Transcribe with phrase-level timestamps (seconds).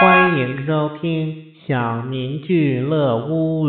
[0.00, 1.34] 欢迎收听
[1.66, 3.66] 小明俱乐屋。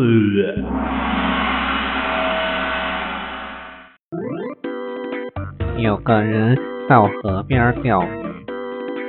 [5.77, 6.55] 有个人
[6.87, 8.07] 到河边钓鱼，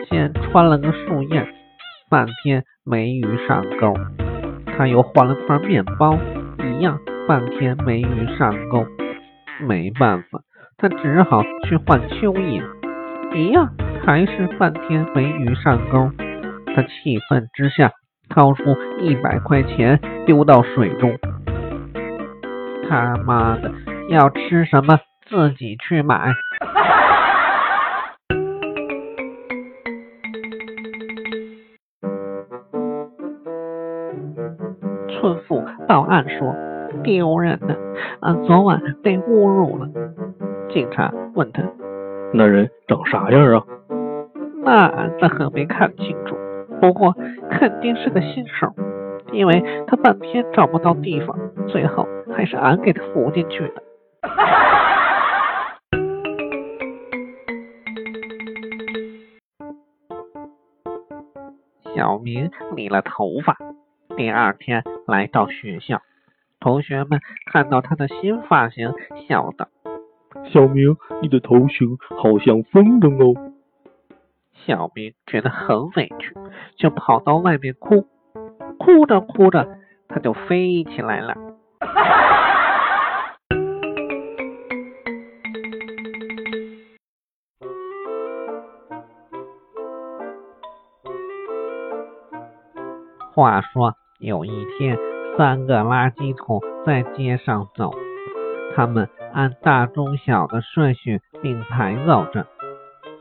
[0.09, 1.47] 先穿了个树叶，
[2.09, 3.93] 半天没鱼上钩。
[4.79, 6.17] 他又换了块面包，
[6.59, 6.99] 一样
[7.29, 8.87] 半天没鱼上钩。
[9.69, 10.41] 没办法，
[10.79, 12.63] 他只好去换蚯蚓，
[13.35, 13.69] 一样
[14.07, 16.11] 还是半天没鱼上钩。
[16.75, 17.93] 他气愤之下，
[18.29, 21.19] 掏出一百块钱丢到水中。
[22.89, 23.73] 他妈的，
[24.09, 24.99] 要吃什么
[25.29, 26.33] 自己去买。
[35.09, 36.55] 村妇报案说
[37.05, 37.77] ：“丢人呢，
[38.21, 39.89] 啊，昨晚被侮辱了。”
[40.71, 41.63] 警察问他
[42.33, 43.63] ：“那人长啥样啊？”
[44.63, 46.37] 那他可没看清楚，
[46.81, 47.15] 不过
[47.51, 48.75] 肯定是个新手，
[49.33, 53.83] 因为他半天找不到地方，最后还是俺给他扶进去的。
[61.95, 63.57] 小明理了头发。
[64.17, 66.01] 第二天来到学校，
[66.59, 67.21] 同学们
[67.53, 68.93] 看到他的新发型，
[69.29, 69.69] 笑道
[70.51, 73.35] ：“小明，你的头型好像风筝哦。”
[74.67, 76.35] 小明觉得很委屈，
[76.77, 78.07] 就跑到外面哭。
[78.79, 79.69] 哭着哭着，
[80.09, 81.35] 他就飞起来了。
[93.35, 93.95] 话说。
[94.23, 94.99] 有一天，
[95.39, 97.91] 三个垃圾桶在街上走，
[98.77, 102.47] 他们按大、中、小的顺序并排走着。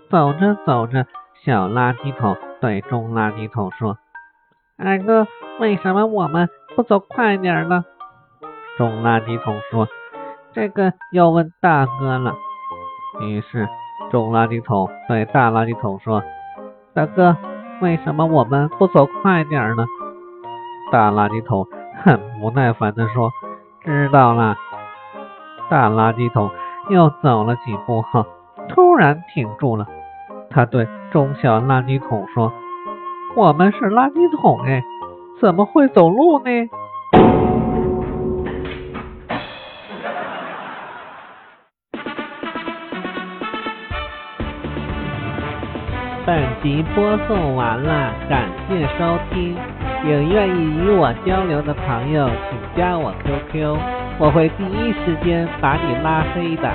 [0.09, 1.07] 走着走着，
[1.45, 3.97] 小垃圾桶对中垃圾桶说
[4.77, 5.25] ：“二哥，
[5.61, 7.85] 为什么我们不走快点呢？”
[8.77, 9.87] 中垃圾桶说
[10.51, 12.33] ：“这个要问大哥了。”
[13.23, 13.69] 于是，
[14.11, 16.21] 中垃圾桶对大垃圾桶说
[16.93, 17.37] ：“大哥，
[17.79, 19.85] 为什么我们不走快点呢？”
[20.91, 21.65] 大垃圾桶
[22.03, 23.31] 很不耐烦地说
[23.85, 24.57] ：“知道了。”
[25.69, 26.51] 大垃圾桶
[26.89, 28.25] 又走了几步后，
[28.67, 29.87] 突然停住了。
[30.49, 32.51] 他对中小垃圾桶说
[33.37, 34.83] ：“我们是垃圾桶哎，
[35.39, 36.49] 怎么会走路呢？”
[46.25, 49.55] 本集播送完了，感谢收听。
[50.05, 53.77] 有愿意与我交流的朋友，请加我 QQ，
[54.19, 56.71] 我会第一时间把你拉黑的。